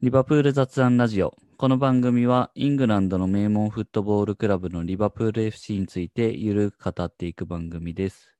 [0.00, 1.34] リバプール雑談ラジオ。
[1.56, 8.30] この番組はイングランドの名門フットボールクラブのリバプール FC についてゆるく語っていく番組です。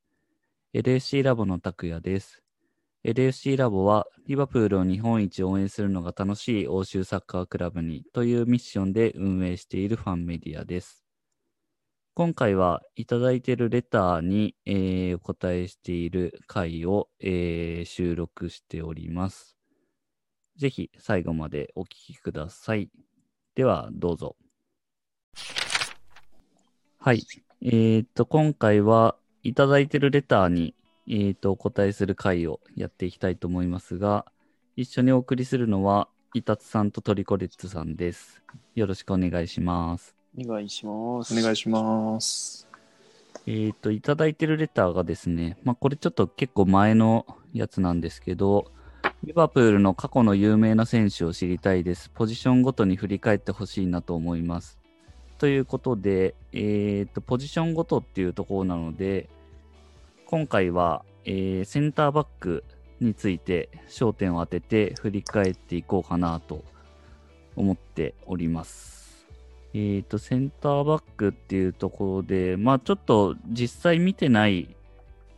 [0.72, 2.44] LFC ラボの拓也です。
[3.04, 11.04] LFC ラボはリバプールを日本一応援するのが楽しい欧州サッカークラブにというミッションで運営しているファンメディアです。
[12.14, 19.57] 今回はいただいているレターに、えーお答えしている回を、えー収録しております。
[20.58, 22.90] ぜひ最後までお聞きください。
[23.54, 24.34] では、どうぞ。
[26.98, 27.24] はい。
[27.62, 29.14] えーっと、今回は
[29.44, 30.74] いただいているレターに、
[31.06, 34.26] えーっと、お答えする回をやっていきたいと思いますが、
[34.74, 38.42] 一緒にお送りするのは、イタツさんとトリコレッツさんです。
[38.74, 40.16] よろしくお願いします。
[40.36, 41.38] お願いします。
[41.38, 42.68] お願いします。
[43.46, 48.72] えーっと、いただいてるレターがですね、まあ、これちょっと結構前のやつなんですけど、
[49.24, 52.08] リバプールの過去の有名な選手を知りたいです。
[52.08, 54.78] ポジションごとに振り返ってほしいなと思います。
[55.38, 59.28] ということで、えーと、ポジションごとっていうところなので、
[60.26, 62.62] 今回は、えーセンターバック
[63.00, 66.64] について焦点を当てて振り返っていこうかなと
[67.56, 69.26] 思っております。
[69.74, 74.76] えっ、と、センターバックっていうところで、まあちょっと実際見てない、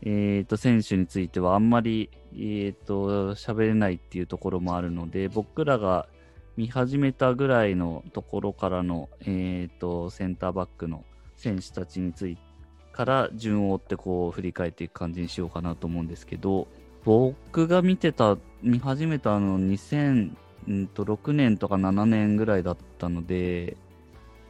[0.03, 6.09] えっ、と、選手についてはあんまり、えっ、と、喋れないっていうところもあるので、僕らが
[6.57, 11.05] 見始めたぐらいのところからの、えっ、と、センターバックの
[11.37, 12.51] 選手たちについて、
[12.93, 16.69] から順を追ってこう振り返っていく感じにしようかなと思うんですけど、
[17.05, 23.77] 僕が見てた、見始めたの2006年とか7年ぐらいだったので、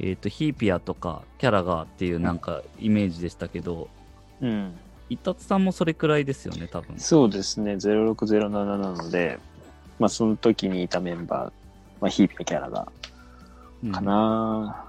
[0.00, 3.89] えっ、と、ヒーピアとかキャラガーっていうなんかイメージでしたけど、
[4.41, 4.75] うん。
[5.11, 6.98] イタツさんもそれくらいですよね、多分。
[6.98, 9.39] そうですね、0607なので、
[9.98, 11.53] まあその時にいたメンバー、
[12.00, 12.91] まあヒーピーキャラが、
[13.84, 14.84] うんかな、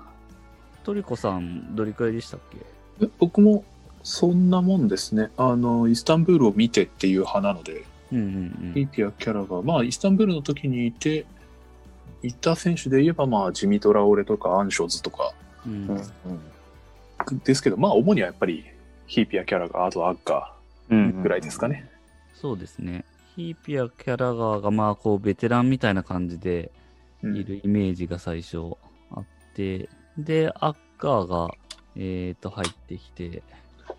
[0.83, 2.39] トリコさん、どれくらいでしたっ
[2.99, 3.05] け？
[3.05, 3.63] え僕も
[4.03, 5.31] そんなもんですね。
[5.37, 11.25] あの、イスタンブールを見てっていう派なので、うんうんイーピアキャラが、まあ、イスタンブールの時にいて、
[12.23, 15.33] いた選手で言えば、まあ、ジミトラオレとかアンショズとか
[15.65, 15.87] うん。
[15.87, 17.39] ううんん。
[17.43, 18.65] ですけど、まあ、主にはやっぱり
[19.11, 20.55] ヒーピアキャラが、あとアッカ
[20.89, 21.09] うん。
[21.09, 21.85] ーぐらいですかね。
[22.33, 23.03] そうですね。
[23.35, 26.71] ヒーピア、キャラガーがまあこうベテランみたいな感じで
[27.21, 28.77] うんいるイメージが最初
[29.11, 31.53] あって、で、アッカーが、
[31.97, 33.43] えっ、と入ってきて、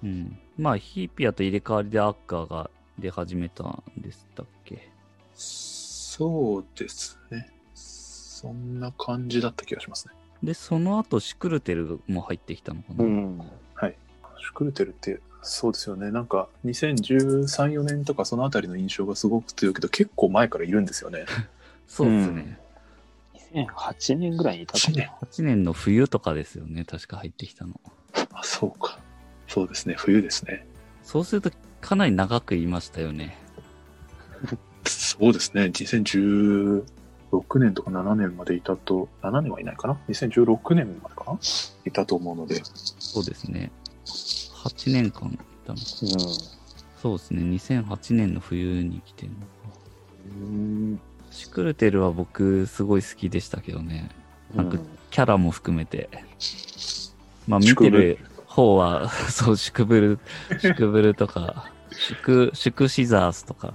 [0.02, 0.38] うん。
[0.56, 4.88] まあヒーピアと入れ替わりでアッカーが出始めたんでしたっけ？
[5.34, 7.52] そうですね。
[7.74, 10.14] そんな感じだった気がしますね。
[10.42, 13.42] で、その後シュクルテルも入ってきたのかな、うん。
[14.42, 16.10] シュクルテルって、そうですよね。
[16.10, 21.24] なんか、2013、4年とかそのあたりの印象がすごく強いけど、結構前からいるんですよね。
[21.88, 22.58] そうですね。
[23.54, 25.10] 2008年ぐらいにいたか8年。
[25.22, 27.80] 8年の冬とかですよね、確か入ってきたの。
[28.32, 28.98] あ、そうか。
[29.48, 29.94] そうですね。
[29.98, 30.66] 冬ですね。
[31.02, 33.36] そうするとかなり長くいましたよね。
[34.84, 35.64] そうですね。
[35.64, 36.84] 2016
[37.58, 41.38] 年とか7年までいたと、7年はいないかな ?2016 年までかな？
[41.84, 42.62] いたと思うので。
[42.64, 43.70] そうですね。
[44.04, 45.84] 8年間いたのか。
[46.02, 46.08] うん。
[47.00, 47.42] そうですね。
[47.42, 49.46] 2008年の冬に来てるのか。
[50.26, 51.00] うん。
[51.30, 54.10] シュクルテルは僕すごい好きでしたけどね。
[54.54, 56.08] なんかうんキャラも含めて。
[57.46, 60.18] まあ見てる方は、 そう、シュクブル、
[60.58, 63.74] シュクブルとか、シュク、シュクシザースとか、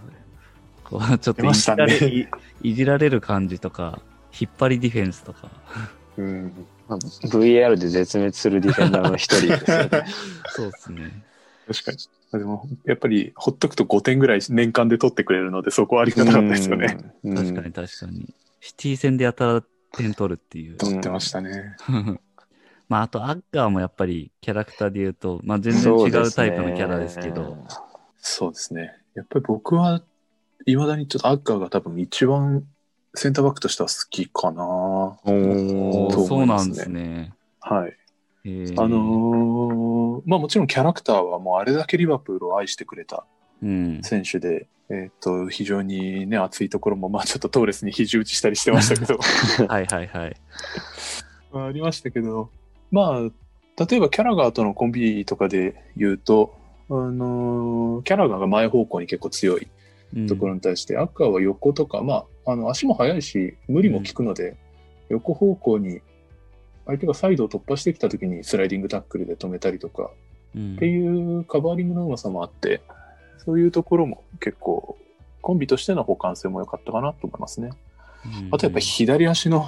[0.83, 2.29] こう、ちょっといじられ,、
[2.63, 4.01] いじられる感じとか、
[4.37, 5.51] 引っ張りディフェンスとか。
[6.17, 6.51] うん。
[6.87, 9.89] まあ VAR で絶滅するディフェンダーの一人ですよね。
[10.49, 11.23] そうですね。
[11.67, 11.97] 確かに。
[12.39, 16.97] でも、やっぱり、ほっとくと5点ぐらい年間で取ってくれるので、そこはありがたかったですよね。
[17.23, 17.35] うん。
[17.35, 18.33] 確かに確かに。
[18.59, 20.75] シティ戦でやたら点取るっていう。
[20.75, 21.75] ん取ってましたね。
[22.89, 27.57] まあ、あと、アッガーもやっぱりキャラクターで言うと、まあ、全然違うタイプのキャラですけど、
[28.17, 28.93] そうですね。
[29.13, 30.01] やっぱり僕は、
[30.65, 32.65] いまだにちょっとアッカーが多分一番
[33.17, 34.63] センターバックとしては好きかな。
[34.63, 35.17] お
[36.11, 37.33] とーそうなん思いますねですね。
[37.59, 37.93] はい。
[38.77, 43.25] あのーまあもちろんキャラクターはもうあれだけリバプールを愛してくれた
[43.61, 44.01] うん。
[44.03, 49.17] 選手で、えっ、と、非常にね、熱いところも、まあちょっとトーレスに肘打ちしたりしてましたけど、
[49.67, 50.35] はいはいはい。
[51.51, 52.49] ま あありましたけど、
[52.91, 56.55] まあ、例えばキャラガーとのコンビとかで言うと、
[56.89, 59.67] あのーキャラガーが前方向に結構強い
[60.15, 64.55] うんところに対して、アッカーは横とか、まあ、あの足も速いし、無理も効くので、
[65.09, 66.01] 横方向に
[66.85, 70.09] 相手がサイドを突破してきた時にスライディングタックルで止めたりとか、
[70.55, 72.81] うんっていうカバーリングのうまさもあって、
[73.45, 74.97] そういうところも結構、
[75.41, 77.71] コンビとしての補完性も良かったかなと思いますね。
[78.25, 79.67] ううんあとやっぱ左足の、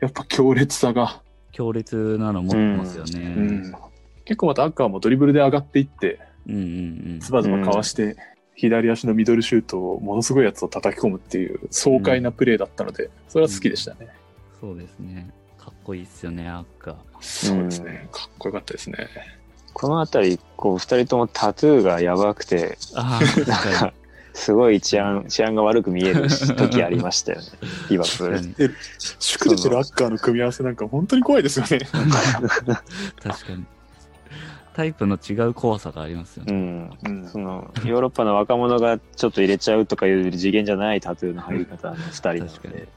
[0.00, 1.22] やっぱ強烈さが、
[1.52, 3.20] 強烈なの持ってますよね。
[3.20, 3.40] う。
[3.40, 3.74] ん、
[4.24, 6.18] 結構またアッカーもドリブルで上がっていって、
[6.48, 8.16] うんうんズバズバかわして、
[8.54, 14.08] 左足のミドルシュートをものすごいやつを叩き込むっていう爽快なプレーだったので、それは好きでしたね。
[14.60, 15.30] そうですね。
[15.58, 16.96] かっこいいっすよね、アッカー。
[17.20, 18.08] そうですね。
[18.12, 18.96] かっこよかったですね。
[19.72, 23.92] このあたり、こう、二人ともタトゥーがやばくて、なんかか、
[24.32, 27.46] すごい治安、治安が悪く見える時ありましたよね。
[27.90, 28.74] リバプー。
[29.18, 31.80] シュクルアッカーの組み合わせなんか本当に怖いですよね。
[33.22, 33.64] 確かに。
[34.74, 36.58] タイプの違う怖さがありますようね。
[36.58, 36.98] ん。
[37.04, 42.88] うんその、ヨーロッパの若者がちょっと入れちゃうとかいう次元じゃないタトゥーの入り方の二人なの確かにで、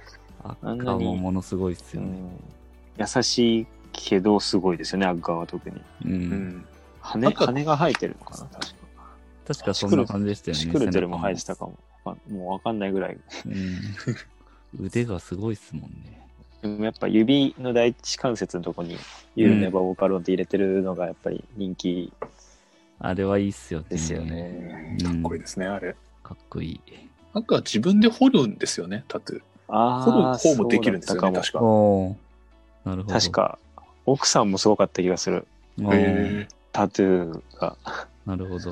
[0.44, 2.08] アッカーもものすごいっすよね。
[2.08, 5.76] うん、優しいけどすごいですよね、アッガーは特に。
[6.06, 6.10] う。
[6.10, 6.66] うんん。
[7.02, 8.84] 羽、なんか羽が生えてるのかな、確か。
[9.46, 10.64] 確かそんな感じでしたよね。
[10.64, 11.78] シクルテルも生えて背たかも。
[12.06, 13.18] わもうわかんないぐらい。
[13.46, 13.80] うん。
[14.86, 16.23] 腕がすごいっすもんね。
[16.64, 18.98] でもやっぱ指の第一関節のとこに、
[19.36, 22.14] ユーネバーボーカロンって入れてるのがやっぱり人気
[23.00, 23.86] あれはいいっすよね。
[23.90, 24.98] ですよね。
[25.02, 25.06] うん。
[25.06, 25.94] かっこいいですね、あれ。
[26.24, 26.82] かっこいい。
[27.34, 29.42] アッカー自分で掘るんですよね、タトゥー。
[29.68, 31.60] あ掘るあ、方もできるんですよね、確か。
[31.60, 33.14] なるほど。
[33.14, 33.60] 確か、
[34.06, 35.46] 奥さんもすごかった気がする。
[36.72, 37.76] タトゥーが。
[38.26, 38.72] なるほど。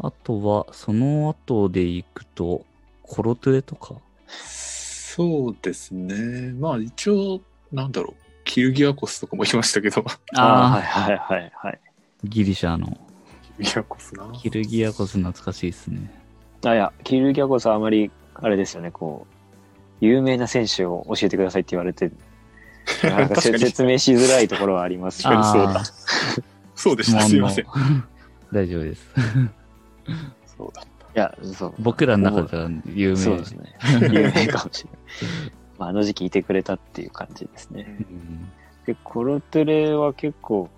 [0.00, 2.66] あとは、その後で行くと、
[3.02, 3.94] コロトゥレとか。
[5.16, 6.52] そうですね。
[6.52, 7.40] まあ一応、
[7.72, 10.04] なんだろう、キルギアコスとかもいましたけど、
[10.34, 11.80] ああ、あはいはいはいはい。
[11.82, 12.86] あ、ギリシャの。
[13.56, 14.32] キルギアコスな。
[14.34, 16.10] キルギアコス懐かしいですね。
[16.66, 22.10] あ、いや、キルギャコスはあまり、あれですよね、こう、有名な選手を教えてくださいって言われて、
[23.02, 25.84] なんか 説明しづらいところはありますけど、あそうだあ、
[26.74, 27.66] そうでした、すいません。
[28.52, 29.06] 大丈夫です。
[30.58, 30.82] そうだ。
[31.16, 31.74] いや、そう。
[31.78, 33.74] 僕らの中では有名そうですね。
[34.12, 35.52] 有名かもしれない。
[35.78, 37.96] まあ、あの時期いてくれたっていう感じですね。
[38.00, 38.52] うん
[38.86, 40.68] で、コロトゥレは結構、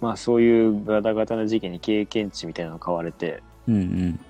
[0.00, 4.20] まあそういうガタガタな時期に経験値みたいなの買われて、うんうん。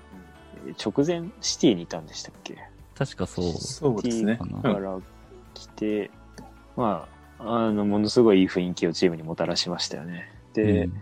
[0.83, 2.57] 直前シティにいたんでしたっけ？
[2.97, 3.53] 確かそう。
[3.53, 4.37] そうですね。
[4.61, 4.99] から
[5.53, 6.11] 来て、
[6.75, 7.07] ま
[7.39, 10.29] あ、あの、ものすごいいい雰囲気をチームにもたらしましたよね。
[10.53, 10.93] で、うん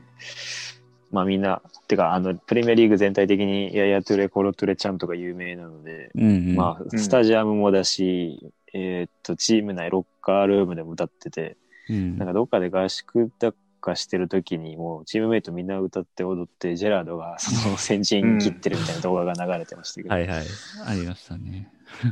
[1.11, 11.57] まあみんな、てか、あの、プレミアリーグ全体的にヤヤトゥレ、コロトゥレちゃんとか有名なので、うんうん、まあ、うんスタジアムもだし、えーっと、チーム内ロッカールームでも歌ってて、
[11.89, 20.45] うんなんかどっかで合宿だかしてる時にもうチームメイトみんな歌って踊って、ジェラードがその先陣切ってるみたいな動画が流れてましたけど、はいはい。
[20.85, 21.69] ありましたね。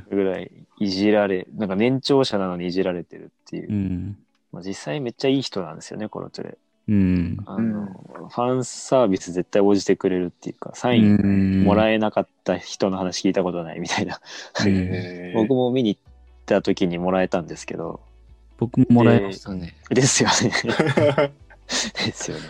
[0.10, 3.72] ぐらいいじられ、なんか年長者なのにいじられてるっていう。
[3.72, 4.18] うん。
[4.52, 6.58] まあ、実際めっちゃいい人なんですよね、コロトゥレ。
[6.90, 7.38] うん。
[7.46, 7.86] あの、
[8.30, 14.20] ファンサービス絶対応じてくれるっていうか、サインンもらええなかった人の話聞いたことないみたいな。
[15.36, 16.02] 僕も見に行っ
[16.48, 18.02] た時にもらえたんですけど、
[18.58, 19.76] 僕ももらいましたね。
[19.92, 20.52] ですよね。
[21.68, 22.44] ですよね。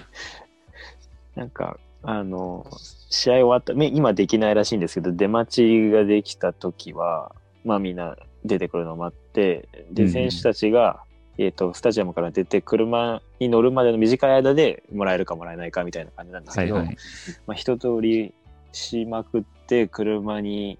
[1.36, 2.66] なんか、あの、
[3.10, 8.16] 試合終わった、め今できないらしいんですけど、出待ちができた時は、まあみんな
[8.46, 11.04] 出てくるのを待って、で、うん選手たちが、
[11.38, 16.98] えっ、と、スタジアムから出て車に乗るまでの短い間でもらえるかもらえないかみたいな感じなんですけど、はいはい。
[17.48, 18.34] まあ一通り
[18.72, 20.78] しまくって車に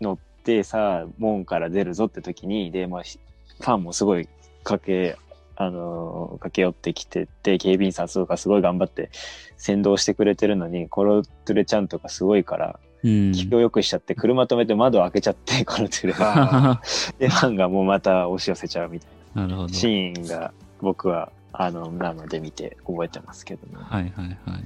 [0.00, 3.18] 乗ってさあ門から出るぞって時にで、まあ、ひ
[3.60, 4.28] ファンもすごい
[4.64, 5.18] 駆け
[5.56, 9.10] あのー駆け寄ってきてて警備員さんとかすごい頑張って
[9.58, 13.32] 先導してくれてるのにコロトゥレちゃんとかすごいからうん。
[13.32, 16.80] 気を良くしちゃって車止めて窓開けちゃって コロトゥレが
[17.18, 19.46] でファンがもうまた押し寄せちゃうみたい。
[19.46, 23.82] なシーンが僕はあの生で見て覚えてますけどね。
[23.82, 24.64] はいはいはい。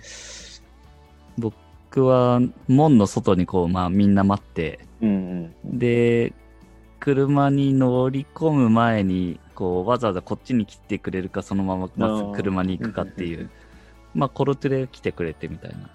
[1.39, 6.33] 僕は門の外にこう、まあみんな待って、うんうんで、
[7.01, 13.51] 車に乗り込む前に、こう、わざわざこっちに来てくれるか、そのまままず車に行くかっていう。
[14.15, 15.91] まあ、コロトゥレ来てくれてみたいな。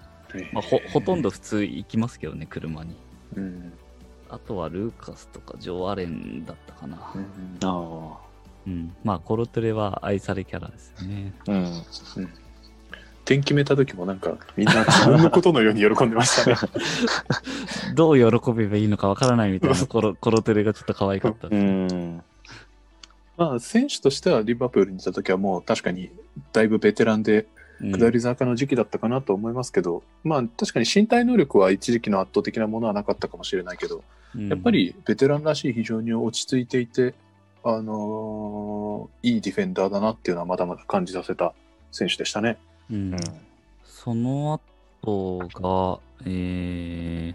[0.52, 2.94] まあ、ほ、ほとんど普通行きますけどね、車に。
[3.36, 3.72] うん
[4.32, 7.12] あとはルーカスとかジョー・アレンだったかな。
[7.16, 8.29] うんあ
[8.66, 8.94] うん。
[9.04, 11.32] まあ、コロトゥレは愛されキャラですよね。
[11.48, 11.54] あう
[12.22, 12.30] ん
[13.30, 16.56] 点決めた時もなんかみんな自分のことのように喜んでましたね。
[17.94, 21.94] どう喜べばいいのかわからないみたいな コロコロトゥレがちょっと可愛かったうです。
[21.94, 22.22] ん。
[23.36, 26.10] まあ選手としてはリバプールにいた時はもう確かに
[26.52, 27.46] だいぶベテランで
[27.80, 34.02] うん下り坂の時期だったかなと思いますけど、まあ確かに身体能力は一時期の圧倒的なものはなかったかもしれないけど、
[34.34, 37.14] うんやっぱりベテランらしい非常に落ち着いていて、
[37.64, 41.52] あのーいいディフェンダーだなっていうのはまだまだ感じさせた
[41.92, 42.58] 選手でしたね。
[42.90, 43.16] うん
[43.84, 44.58] その
[45.02, 47.34] 後が、え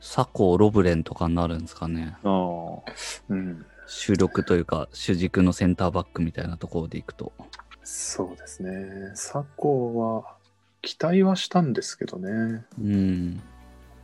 [0.00, 2.16] サコ・ロブレンとかになるんですかね。
[2.22, 2.92] ああ。
[3.30, 3.64] うん。
[3.86, 7.32] 主力というか、主軸のセンターバックみたいなところでいくと。
[7.82, 9.10] そうですね。
[9.12, 10.24] 佐藤は、
[10.82, 12.64] 期待はしたんですけどね。
[12.78, 13.42] うん。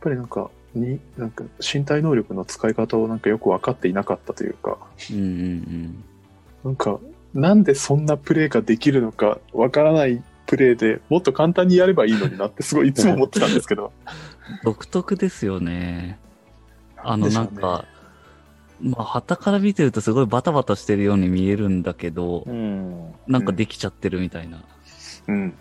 [0.01, 4.77] ぱりなんか、に、なんか身体能力の使い方をなんかよく分かっていなかったというか、
[5.11, 6.03] うんうん
[6.63, 6.99] なんか、
[7.33, 13.85] なんでそんなプレーができるのかわからないプレーでもっと簡単にやればいいのになってすごいいつも思ってたんですけど。
[13.85, 14.59] うん。
[14.63, 16.19] 独特ですよね。
[16.97, 17.85] あの、でしょうんか、
[18.81, 23.13] まあ、旗から見てるとすごいバタバタしてるように見えるんだけど、うん。
[23.27, 24.63] なんかできちゃってるみたいな。
[25.27, 25.53] うん。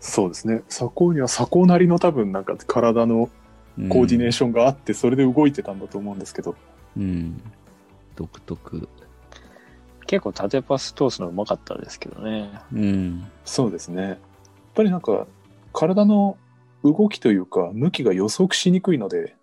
[0.00, 0.62] そうですね。
[0.68, 3.45] 左高には左高なりの多分なんか体のうん
[3.88, 6.54] コーディネーションがあって、それで動いてたんだと思うんですけど。
[6.96, 7.40] うん。
[8.14, 8.88] 独特。
[10.06, 12.50] 結構縦パス通すのうまかったですけどね。
[12.72, 13.30] うん。
[13.44, 14.02] そうですね。
[14.02, 14.18] やっ
[14.74, 15.26] ぱりなんか、
[15.72, 16.38] 体の
[16.82, 19.36] 動きというか、向きが予測しにくいので、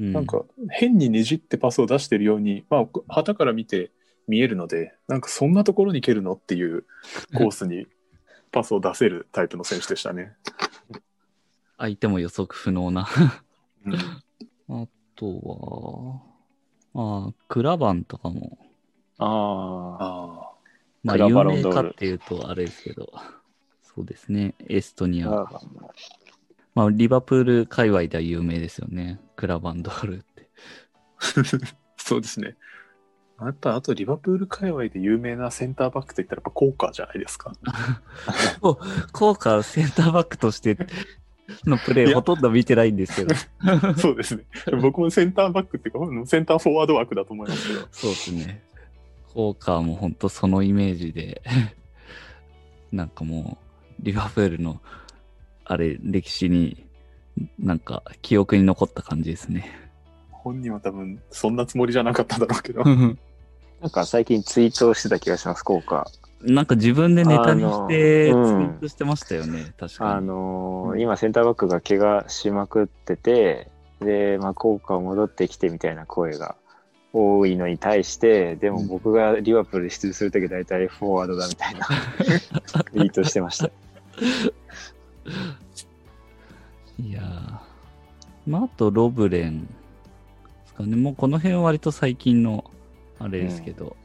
[0.00, 3.90] うん、なんか変にねじってパスを出してるように、まあ、旗から見て
[4.28, 6.84] 見えるので、なんかそんなところに蹴るのっていう
[7.34, 7.86] コースに
[8.52, 10.32] パスを出せるタイプの選手でしたね。
[11.76, 13.08] 相手も予測不能な。
[13.92, 14.22] うん
[14.70, 16.22] あと
[16.94, 18.58] は、ああ、クラバンとかも、
[19.18, 19.24] あ
[19.98, 20.52] あ。
[20.52, 20.58] あ
[21.02, 23.10] まあ、有名かっていうとあれですけど、
[23.82, 25.30] そうですね、エストニア。
[25.30, 25.60] あ
[26.74, 30.50] まあ、リバプール界隈では有名ですよね、クラバンドールって。
[31.18, 31.44] あ、
[31.96, 32.56] そうですね。
[33.40, 37.52] やっぱあとリバプール界隈で有名なセンターバックといったらやっぱコーカーじゃないですか。
[39.12, 40.76] 効果センターバックとして
[41.64, 43.34] のプレーほとんど見てないんですけど、
[43.98, 44.44] そうですね。
[44.82, 47.88] 僕もセンターバックっていうか、センターフォワード枠だと思いますけど。
[47.90, 48.62] そうですね。
[49.32, 51.42] 効果も本当そのイメージで、
[52.92, 53.58] なんかも
[54.00, 54.80] う、リバプールの、
[55.64, 56.86] あれ、歴史に、
[57.58, 59.70] なんか記憶に残った感じですね。
[60.30, 62.82] 本人は多分そんなつもりじゃなかっただろうけど。
[63.80, 66.10] なんか最近ツイートしてた気がします、効果。
[66.42, 70.10] なんか自分でネタにしてツイートしてましたよね、確かに。
[70.10, 76.56] あのーうん今センターバックが怪我しまくってて、で、まあ、効果を戻ってきてみたいな声が
[77.12, 81.86] 多いのに対して、でも僕がリバプールで出場するとき大体フォワードだみたいな
[82.64, 83.66] ツイートしてました。
[87.00, 87.58] いやー。
[88.48, 89.72] まあ、あと、ロブレンで
[90.66, 90.96] すかね。
[90.96, 92.64] もうこの辺は割と最近の、
[93.18, 93.96] あれですけど、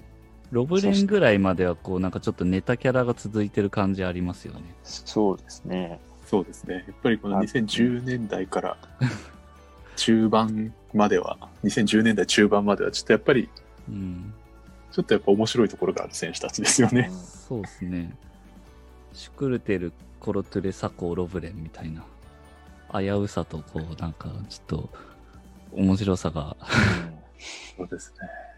[0.54, 4.62] ロブレンぐらいまでは、こう、なんかちょっとネタキャラが続いてる感じありますよね。
[4.84, 6.00] そうですね。
[6.28, 6.86] そうですね。
[6.88, 8.78] やっぱりこの2010年代から
[9.96, 13.50] 中盤までは、2010年代中盤までは、ちょっとやっぱり、
[13.90, 14.32] うん。
[14.92, 17.10] ちょっとやっぱ面白いところがある選手たちですよね。
[17.12, 18.16] そうですね。
[19.14, 22.04] シュクルテル、コロトゥレ、サコ、ロブレンみたいな。
[22.94, 24.90] 危うさと、こう、なんか、ちょっと、
[25.72, 26.56] 面白さが。
[27.76, 28.53] そうですね。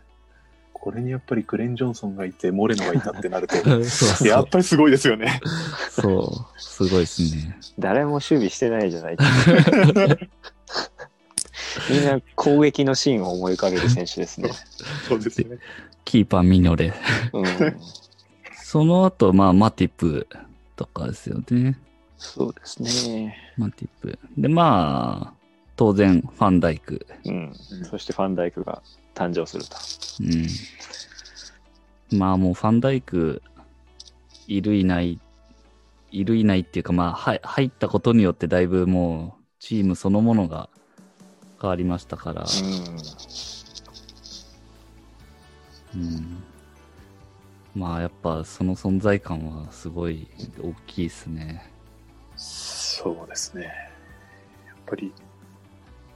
[0.86, 5.42] これにやっぱりクレン・ジョンソンがいて、モレノがいたってなると、 そうそうやっぱりすごいですよね。
[5.90, 7.58] そう、すごいですね。
[7.80, 9.18] 誰も守備してないじゃない。
[11.90, 14.52] みんな攻撃のシーンを思い浮かべる選手ですね。
[15.10, 15.58] そうですね。
[16.04, 16.94] キーパーミノレ。
[17.34, 17.46] うん、
[18.54, 20.28] その後、まあ、マティプ
[20.76, 21.80] とかですよね。
[22.20, 23.36] そうですね。
[23.58, 24.20] マティプ。
[24.38, 25.36] で、まあ、
[25.76, 27.08] 当然、ファンダイク。
[27.26, 27.52] うん。
[27.90, 28.84] そしてファンダイクが
[29.16, 29.78] 誕生すると。
[32.12, 32.20] うん。
[32.20, 33.42] まあ、もうファンダイク、
[34.48, 35.20] いるいない、
[36.12, 40.70] いるいないっていうか、まあ、は入ったことによってだいぶもう、チームそのものが
[41.60, 42.46] 変わりましたから。
[45.96, 46.44] うん。
[47.74, 50.28] まあ、やっぱその存在感はすごい
[50.62, 51.72] 大きいですね。
[52.38, 53.64] そうですね。
[53.64, 55.12] やっぱり、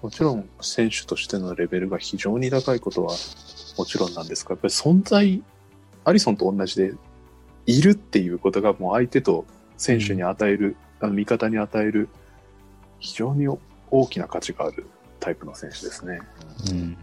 [0.01, 3.13] もちろん選手としてのレベルが非常に高いことは
[3.77, 5.43] もちろんなんですが、やっぱり存在、
[6.05, 6.93] アリソンと同じで、
[7.65, 9.45] いるっていうことがもう相手と
[9.77, 12.09] 選手に与える、あの味方に与える
[12.99, 13.47] 非常に
[13.91, 14.87] 大きな価値がある
[15.19, 16.19] タイプの選手ですね。
[16.71, 16.97] うん。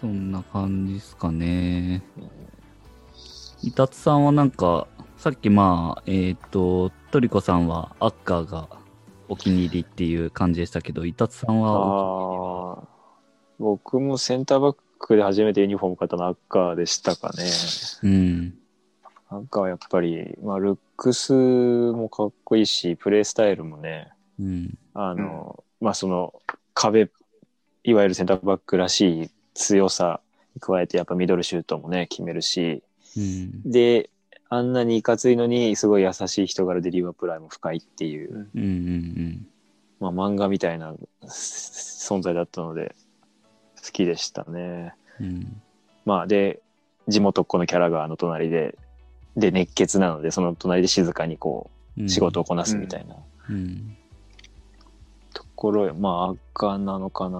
[0.00, 2.02] そんな感じですかね。
[3.62, 4.86] イタツさんはなんか、
[5.18, 8.68] さっきまあ、えっ、と、トリコさんはアッカーが
[9.30, 12.88] お気に入りっていう感じでしたけど、イタツさんはおああ、
[13.60, 17.44] 僕もセンターバックで初めてユニフォーム買ったのはアッカーでしたかね。
[18.02, 18.58] うん。
[19.28, 24.10] アッカーはやっぱり、まあ、ルックスもかっこいいし、プレースタイルもね、
[24.40, 24.78] うん。
[24.94, 26.34] あの、まあその
[26.74, 27.08] 壁、
[27.84, 30.20] いわゆるセンターバックらしい強さ
[30.56, 32.82] に加えて、やっぱミドルシュートもね、決めるし、
[33.16, 33.70] うん。
[33.70, 34.10] で、
[34.52, 38.62] あんなにいかついのに、すごい優しい人柄でリバプライも深いっていう、うん。
[38.62, 39.46] うん。
[40.00, 40.92] まあ漫画みたいな
[41.22, 42.96] 存在だったので、
[43.82, 44.92] 好きでしたね。
[45.20, 45.62] うん。
[46.04, 46.60] まあで、
[47.06, 48.76] 地元っ子のキャラがあの隣で、
[49.36, 53.14] で、熱血なので、その隣で静かにこうんう、仕事をこなすみたいな
[53.48, 53.96] うん。
[55.32, 57.38] ところへ、まあ、赤なのかな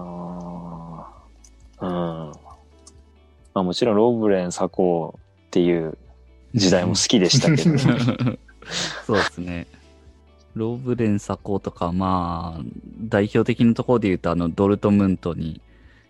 [1.81, 1.89] うん。
[1.89, 2.35] ま
[3.55, 5.97] あもちろん、ローブレン佐高っていう
[6.53, 7.77] 時代も好きでしたけど、
[9.05, 9.67] そうですね。
[10.53, 12.63] ローブレン佐高とか、まあ、
[12.99, 15.61] 代表的なところで言うと、あの、ドルトムントに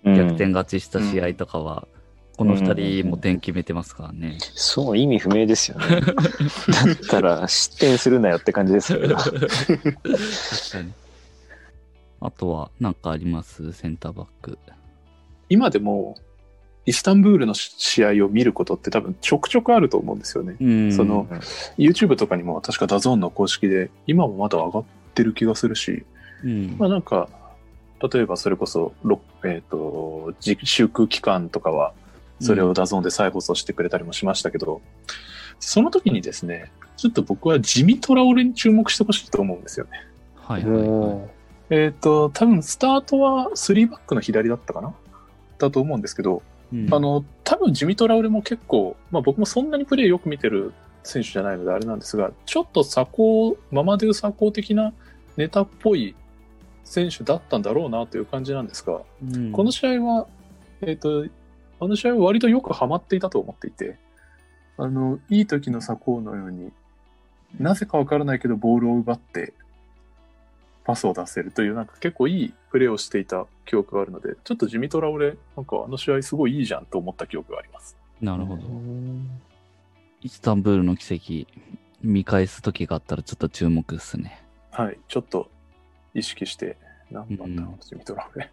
[0.03, 1.87] うん逆転勝ちした試合とかは、
[2.37, 4.37] この二人も点決めてますからね。
[4.39, 6.01] そう、意味不明ですよね。
[6.01, 6.11] だ
[6.91, 9.15] ったら、失点するなよって感じですけど。
[9.15, 10.91] 確かに。
[12.19, 13.71] あとは、なんかあります？
[13.73, 14.57] センターバック。
[15.49, 16.17] 今でも、
[16.85, 20.55] イスタンブールの試合を見ることって多分ちょくちょくあると思うんですよね。
[20.59, 20.91] うん。
[20.91, 21.37] そのうん
[21.77, 24.83] YouTube とかにも確か DAZN の公式で今もまだ上がっ
[25.13, 26.03] てる気がするし、
[26.43, 27.29] うん、まあなんか、
[28.11, 31.93] 例えばそれこそ、ろえっ、と、自粛期間とかは、
[32.39, 34.81] それを DAZN で再放送してくれたりもしましたけど、
[35.59, 39.91] その時にですね、ちょっと僕はジミ・トラオレに注目してほしいと思うんですよね。
[40.35, 41.29] はいはいはい。
[41.69, 44.93] えっ、と、多分スタートは3バックの左だったかな？
[45.59, 46.41] だと思うんですけど、
[46.73, 46.93] うん。
[46.93, 50.73] あの、多分ジミ・トラオレも結構、まあ僕もそんなにプレーよく見てる
[51.03, 54.93] 選手じゃないのであれなんですが、ちょっと左高、ママデウ左高的な
[55.37, 56.15] ネタっぽい
[56.83, 59.51] 選手だったんだろうなという感じなんですが、うん。
[59.51, 60.27] この試合は、
[60.81, 61.25] えっ、と、
[61.79, 63.97] あの試合は割とよくハマっていたと思っていて、
[64.77, 66.71] あの、いい時の左高のように、
[67.59, 69.53] なぜかわからないけどボールを奪って、
[70.83, 77.97] パスを出せるという、なんか結構いいプレーをしていた記憶があるので、ちょっと地味トラオレ、なんかあの試合すごいいいじゃんと思った記憶があります。
[78.19, 78.63] なるほど。
[80.21, 81.49] イスタンブールの奇跡、
[82.01, 84.43] 見返す時があったらちょっと注目ですね。
[84.71, 85.49] はい、ちょっと
[86.13, 86.77] 意識して、
[87.09, 88.51] 何番だろう地味トラオレ。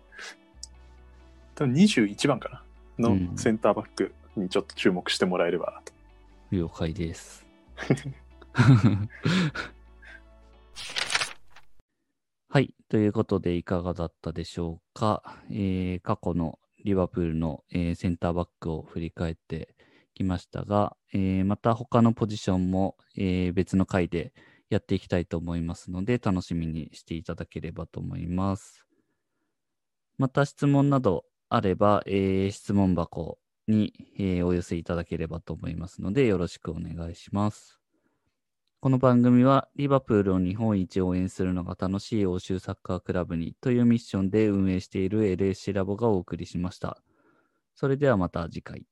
[1.55, 2.63] 多分21番か
[2.99, 5.93] なうんのセンターバックにちょっと注目してもらえればなと。
[6.51, 7.47] 了解です。
[12.51, 12.75] はい。
[12.89, 15.23] ということで、いかがだったでしょうか？
[15.51, 19.77] えー過去のリバプールの、えーセンターバックを振り返って
[20.15, 24.33] きましたが、えーまた他のポジションも、え別の回で
[24.71, 28.87] やっていきたいと思いますので、楽しみにしていただければと思います。
[30.17, 37.78] また質問などあれば、え質問箱に、えお寄せいただければと思いますので、よろしくお願いします。
[38.81, 47.03] この番組は、リバプールを日本一応援するのが楽しい欧州サッカークラブにというミッションで運営している LSC ラボがお送りしました。
[47.75, 48.87] それではまた次回。